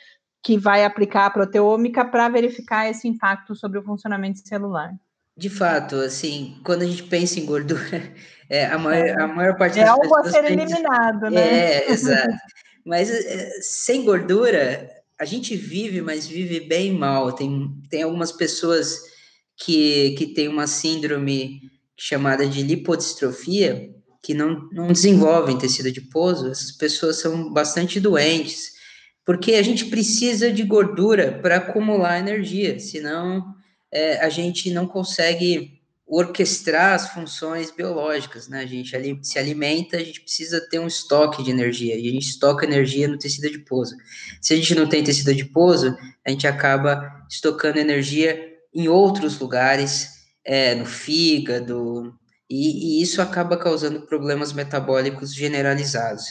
[0.43, 4.93] que vai aplicar a proteômica para verificar esse impacto sobre o funcionamento celular.
[5.37, 7.81] De fato, assim, quando a gente pensa em gordura,
[8.51, 11.41] é, a, maior, a maior parte é das algo a ser pensa, eliminado, né?
[11.41, 12.37] É, exato.
[12.85, 14.91] Mas é, sem gordura,
[15.23, 17.31] a gente vive, mas vive bem mal.
[17.31, 19.03] Tem, tem algumas pessoas
[19.57, 21.61] que, que têm uma síndrome
[21.97, 23.89] chamada de lipodistrofia,
[24.21, 26.49] que não, não desenvolvem tecido adiposo.
[26.49, 28.73] Essas pessoas são bastante doentes,
[29.25, 33.45] porque a gente precisa de gordura para acumular energia, senão
[33.93, 35.82] é, a gente não consegue
[36.15, 38.61] orquestrar as funções biológicas, né?
[38.61, 38.95] A gente
[39.27, 43.09] se alimenta, a gente precisa ter um estoque de energia, e a gente estoca energia
[43.09, 43.97] no tecido adiposo.
[44.39, 45.97] Se a gente não tem tecido adiposo,
[46.27, 48.39] a gente acaba estocando energia
[48.75, 50.11] em outros lugares,
[50.45, 52.13] é, no fígado,
[52.49, 56.27] e, e isso acaba causando problemas metabólicos generalizados.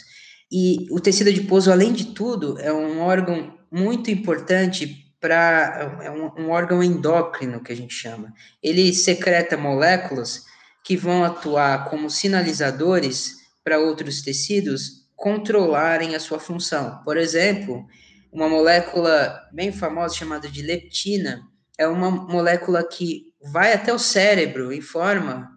[0.51, 6.45] E o tecido adiposo, além de tudo, é um órgão muito importante para é um,
[6.45, 8.33] um, órgão endócrino que a gente chama.
[8.61, 10.43] Ele secreta moléculas
[10.83, 16.99] que vão atuar como sinalizadores para outros tecidos controlarem a sua função.
[17.05, 17.85] Por exemplo,
[18.31, 21.47] uma molécula bem famosa chamada de leptina
[21.77, 25.51] é uma molécula que vai até o cérebro, informa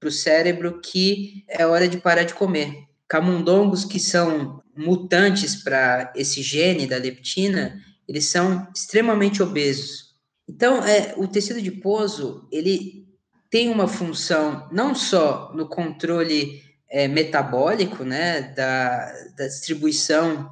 [0.00, 2.74] para o cérebro que é hora de parar de comer.
[3.08, 10.14] Camundongos que são mutantes para esse gene da leptina, eles são extremamente obesos.
[10.48, 13.06] Então, é, o tecido adiposo, ele
[13.50, 20.50] tem uma função não só no controle é, metabólico, né, da, da distribuição,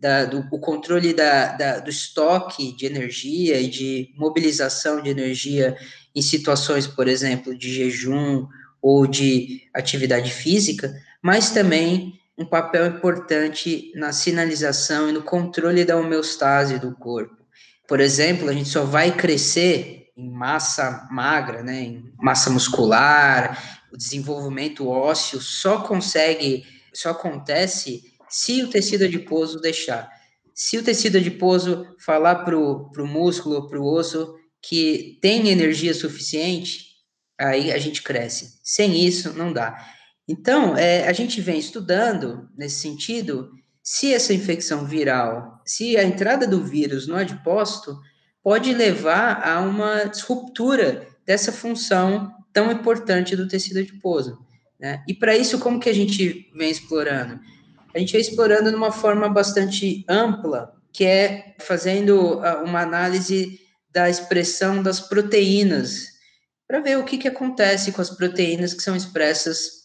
[0.00, 5.76] da, do o controle da, da, do estoque de energia e de mobilização de energia
[6.14, 8.46] em situações, por exemplo, de jejum
[8.80, 15.96] ou de atividade física, mas também um papel importante na sinalização e no controle da
[15.96, 17.36] homeostase do corpo.
[17.86, 23.96] Por exemplo, a gente só vai crescer em massa magra, né, em massa muscular, o
[23.96, 30.08] desenvolvimento ósseo só consegue, só acontece se o tecido adiposo deixar.
[30.54, 36.88] Se o tecido adiposo falar para o músculo, para o osso, que tem energia suficiente,
[37.38, 38.58] aí a gente cresce.
[38.62, 39.78] Sem isso, não dá.
[40.28, 43.50] Então, é, a gente vem estudando nesse sentido
[43.82, 47.98] se essa infecção viral, se a entrada do vírus no adipócito
[48.42, 54.38] pode levar a uma disruptura dessa função tão importante do tecido adiposo.
[54.78, 55.02] Né?
[55.08, 57.40] E para isso, como que a gente vem explorando?
[57.94, 63.58] A gente vem explorando de uma forma bastante ampla, que é fazendo ah, uma análise
[63.90, 66.06] da expressão das proteínas,
[66.66, 69.77] para ver o que, que acontece com as proteínas que são expressas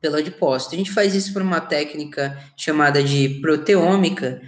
[0.00, 0.74] pelo adipócito.
[0.74, 4.40] A gente faz isso por uma técnica chamada de proteômica,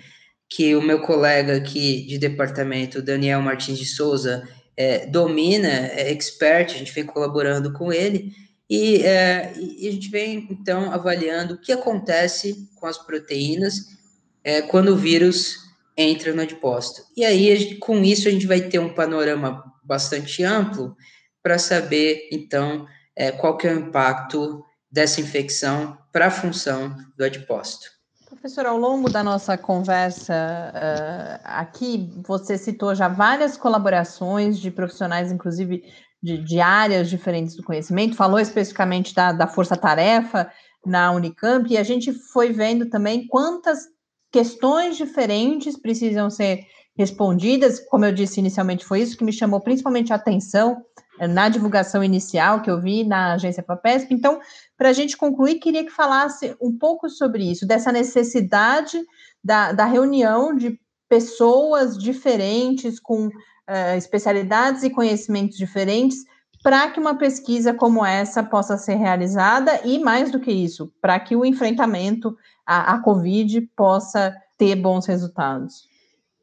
[0.48, 6.74] que o meu colega aqui de departamento, Daniel Martins de Souza, é, domina, é expert,
[6.74, 8.32] a gente vem colaborando com ele,
[8.68, 13.98] e, é, e, a gente vem, então, avaliando o que acontece com as proteínas
[14.44, 15.56] é, quando o vírus
[15.96, 17.02] entra no adipócito.
[17.16, 20.96] E aí, com isso, a gente vai ter um panorama bastante amplo
[21.42, 22.86] para saber, então,
[23.16, 27.86] é, qual que é o impacto dessa infecção para a função do adipócito.
[28.28, 35.30] Professor, ao longo da nossa conversa uh, aqui, você citou já várias colaborações de profissionais,
[35.30, 35.82] inclusive
[36.22, 40.50] de, de áreas diferentes do conhecimento, falou especificamente da, da força-tarefa
[40.86, 43.80] na Unicamp, e a gente foi vendo também quantas
[44.32, 46.66] questões diferentes precisam ser
[46.96, 47.80] respondidas.
[47.88, 50.82] Como eu disse inicialmente, foi isso que me chamou principalmente a atenção
[51.28, 54.12] na divulgação inicial que eu vi na agência Papesp.
[54.12, 54.40] Então,
[54.76, 59.02] para a gente concluir, queria que falasse um pouco sobre isso, dessa necessidade
[59.42, 66.24] da, da reunião de pessoas diferentes, com uh, especialidades e conhecimentos diferentes,
[66.62, 71.18] para que uma pesquisa como essa possa ser realizada e, mais do que isso, para
[71.18, 75.89] que o enfrentamento à, à Covid possa ter bons resultados.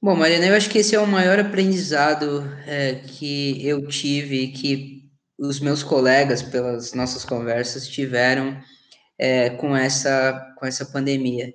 [0.07, 5.03] Bom, Mariana, eu acho que esse é o maior aprendizado é, que eu tive, que
[5.37, 8.57] os meus colegas, pelas nossas conversas, tiveram
[9.19, 11.53] é, com, essa, com essa pandemia.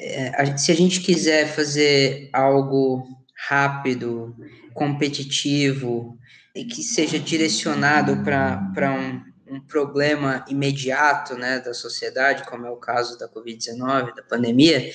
[0.00, 3.06] É, a, se a gente quiser fazer algo
[3.46, 4.34] rápido,
[4.74, 6.18] competitivo
[6.56, 12.78] e que seja direcionado para um, um problema imediato né, da sociedade, como é o
[12.78, 14.90] caso da Covid-19, da pandemia,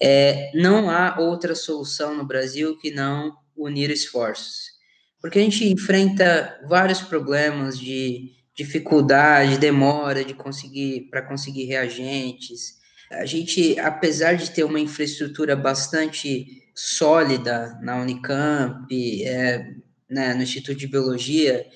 [0.00, 4.78] é, não há outra solução no Brasil que não unir esforços.
[5.20, 12.78] Porque a gente enfrenta vários problemas de dificuldade, demora de conseguir para conseguir reagentes.
[13.10, 18.86] A gente, apesar de ter uma infraestrutura bastante sólida na Unicamp,
[19.24, 19.64] é,
[20.08, 21.66] né, no Instituto de Biologia,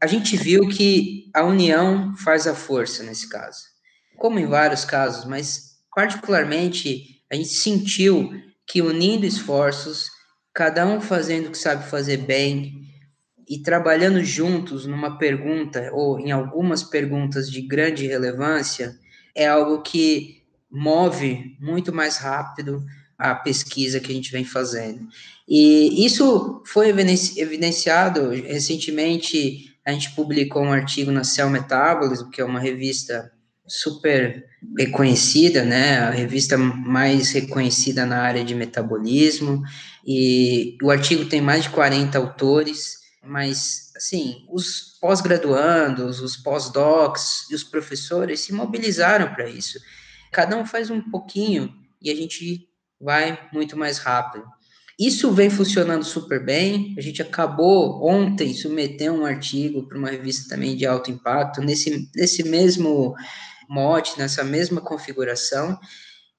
[0.00, 3.64] a gente viu que a união faz a força nesse caso.
[4.16, 8.30] Como em vários casos, mas particularmente a gente sentiu
[8.66, 10.10] que unindo esforços,
[10.52, 12.82] cada um fazendo o que sabe fazer bem
[13.48, 18.94] e trabalhando juntos numa pergunta ou em algumas perguntas de grande relevância,
[19.34, 22.84] é algo que move muito mais rápido
[23.16, 25.08] a pesquisa que a gente vem fazendo.
[25.48, 29.74] E isso foi evidenciado recentemente.
[29.84, 33.32] A gente publicou um artigo na Cell Metabolism, que é uma revista
[33.68, 34.44] super
[34.76, 35.98] reconhecida, né?
[35.98, 39.62] A revista mais reconhecida na área de metabolismo.
[40.06, 47.54] E o artigo tem mais de 40 autores, mas, assim, os pós-graduandos, os pós-docs e
[47.54, 49.78] os professores se mobilizaram para isso.
[50.32, 52.68] Cada um faz um pouquinho e a gente
[53.00, 54.44] vai muito mais rápido.
[54.98, 56.94] Isso vem funcionando super bem.
[56.98, 62.10] A gente acabou ontem submeter um artigo para uma revista também de alto impacto, nesse,
[62.16, 63.14] nesse mesmo
[63.68, 65.78] mote, nessa mesma configuração.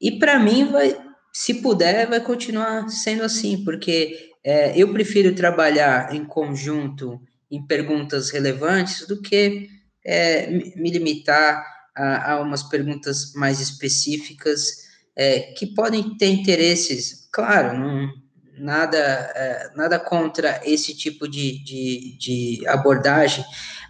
[0.01, 0.97] E para mim, vai,
[1.33, 7.19] se puder, vai continuar sendo assim, porque é, eu prefiro trabalhar em conjunto
[7.51, 9.67] em perguntas relevantes do que
[10.05, 11.65] é, me limitar
[11.95, 17.27] a, a, umas perguntas mais específicas é, que podem ter interesses.
[17.31, 18.09] Claro, não,
[18.57, 23.43] nada, é, nada contra esse tipo de, de, de abordagem,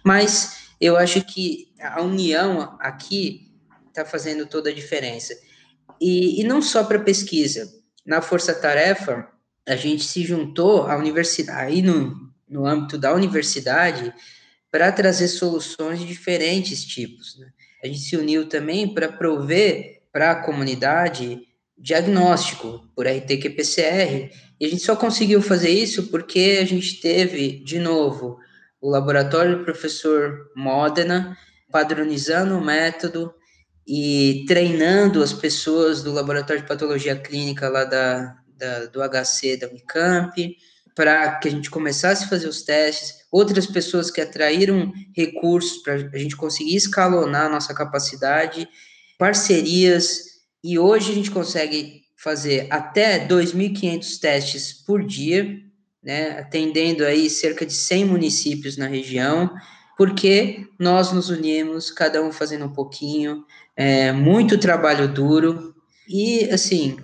[0.04, 3.50] mas eu acho que a união aqui
[3.88, 5.34] está fazendo toda a diferença.
[6.00, 7.70] E, e não só para pesquisa.
[8.06, 9.28] Na Força Tarefa,
[9.66, 14.12] a gente se juntou à universidade, aí no, no âmbito da universidade,
[14.70, 17.38] para trazer soluções de diferentes tipos.
[17.38, 17.48] Né?
[17.84, 21.40] A gente se uniu também para prover para a comunidade
[21.76, 27.78] diagnóstico por RT-QPCR, e a gente só conseguiu fazer isso porque a gente teve, de
[27.78, 28.38] novo,
[28.80, 31.36] o laboratório do professor Modena
[31.70, 33.34] padronizando o método,
[33.92, 39.68] e treinando as pessoas do laboratório de patologia clínica lá da, da do HC da
[39.68, 40.56] Unicamp,
[40.94, 45.94] para que a gente começasse a fazer os testes, outras pessoas que atraíram recursos para
[45.94, 48.68] a gente conseguir escalonar a nossa capacidade,
[49.18, 50.20] parcerias,
[50.62, 55.58] e hoje a gente consegue fazer até 2.500 testes por dia,
[56.00, 59.50] né, atendendo aí cerca de 100 municípios na região,
[60.00, 63.44] porque nós nos unimos, cada um fazendo um pouquinho,
[63.76, 65.74] é, muito trabalho duro,
[66.08, 66.96] e assim,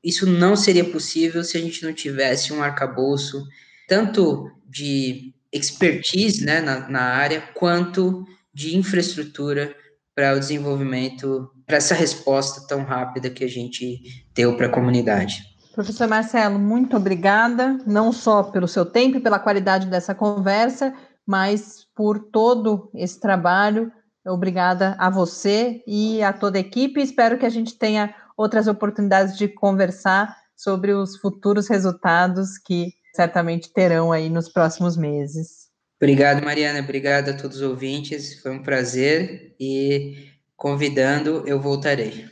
[0.00, 3.44] isso não seria possível se a gente não tivesse um arcabouço,
[3.88, 8.24] tanto de expertise né, na, na área, quanto
[8.54, 9.74] de infraestrutura
[10.14, 15.42] para o desenvolvimento, para essa resposta tão rápida que a gente deu para a comunidade.
[15.74, 20.94] Professor Marcelo, muito obrigada, não só pelo seu tempo e pela qualidade dessa conversa,
[21.26, 23.90] mas por todo esse trabalho.
[24.24, 27.00] Obrigada a você e a toda a equipe.
[27.00, 33.72] Espero que a gente tenha outras oportunidades de conversar sobre os futuros resultados que certamente
[33.72, 35.66] terão aí nos próximos meses.
[36.00, 36.80] Obrigado, Mariana.
[36.80, 38.40] Obrigado a todos os ouvintes.
[38.42, 42.26] Foi um prazer e convidando, eu voltarei.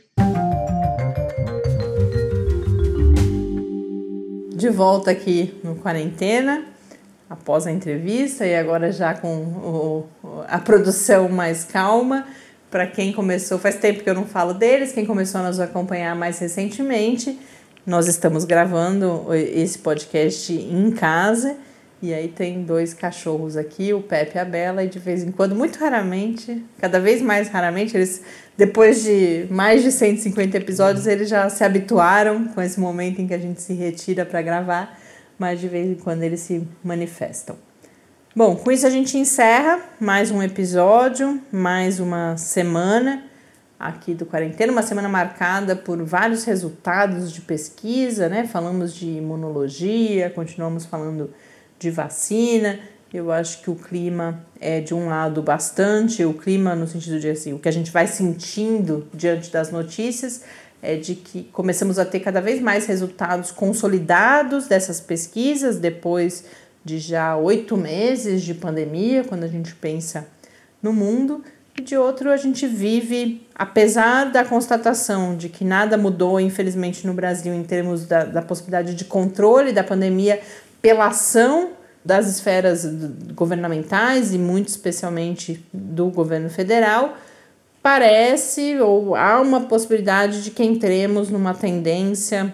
[4.55, 6.74] De volta aqui no Quarentena
[7.29, 10.05] após a entrevista e agora já com o,
[10.47, 12.25] a produção mais calma.
[12.69, 16.15] Para quem começou, faz tempo que eu não falo deles, quem começou a nos acompanhar
[16.15, 17.39] mais recentemente,
[17.85, 21.55] nós estamos gravando esse podcast em casa
[22.01, 25.31] e aí tem dois cachorros aqui, o Pepe e a Bela, e de vez em
[25.31, 28.21] quando, muito raramente, cada vez mais raramente, eles,
[28.57, 33.33] depois de mais de 150 episódios, eles já se habituaram com esse momento em que
[33.33, 34.99] a gente se retira para gravar
[35.37, 37.57] mas de vez em quando eles se manifestam.
[38.35, 43.23] Bom, com isso a gente encerra mais um episódio, mais uma semana
[43.79, 48.45] aqui do Quarentena, uma semana marcada por vários resultados de pesquisa, né?
[48.45, 51.33] Falamos de imunologia, continuamos falando
[51.79, 52.79] de vacina.
[53.13, 57.29] Eu acho que o clima é de um lado bastante, o clima no sentido de
[57.29, 60.43] assim, o que a gente vai sentindo diante das notícias
[60.85, 66.45] é de que começamos a ter cada vez mais resultados consolidados dessas pesquisas depois
[66.83, 70.27] de já oito meses de pandemia, quando a gente pensa
[70.81, 71.43] no mundo,
[71.77, 77.13] e de outro a gente vive, apesar da constatação de que nada mudou, infelizmente, no
[77.13, 80.39] Brasil em termos da, da possibilidade de controle da pandemia
[80.81, 81.71] pela ação
[82.03, 82.85] das esferas
[83.33, 87.17] governamentais e muito especialmente do governo federal,
[87.85, 92.51] parece ou há uma possibilidade de que entremos numa tendência.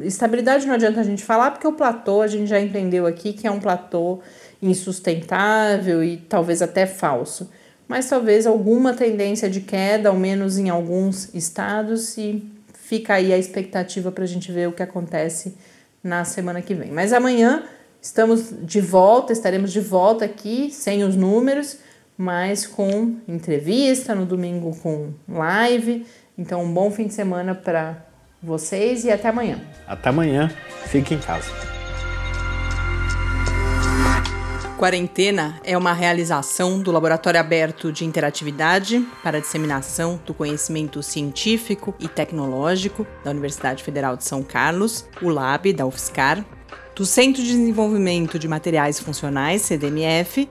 [0.00, 3.46] Estabilidade não adianta a gente falar, porque o platô a gente já entendeu aqui que
[3.46, 4.20] é um platô
[4.62, 7.50] insustentável e talvez até falso.
[7.86, 13.36] Mas talvez alguma tendência de queda, ao menos em alguns estados, e fica aí a
[13.36, 15.54] expectativa para a gente ver o que acontece
[16.02, 16.90] na semana que vem.
[16.90, 17.64] Mas amanhã
[18.00, 21.76] estamos de volta, estaremos de volta aqui, sem os números
[22.20, 26.04] mas com entrevista, no domingo com live.
[26.36, 28.04] Então, um bom fim de semana para
[28.42, 29.58] vocês e até amanhã.
[29.86, 30.50] Até amanhã.
[30.84, 31.50] Fique em casa.
[34.76, 41.94] Quarentena é uma realização do Laboratório Aberto de Interatividade para a Disseminação do Conhecimento Científico
[41.98, 46.44] e Tecnológico da Universidade Federal de São Carlos, o LAB da UFSCar,
[46.94, 50.50] do Centro de Desenvolvimento de Materiais Funcionais, CDMF,